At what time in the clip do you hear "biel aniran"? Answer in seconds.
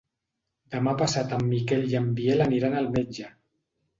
2.19-2.79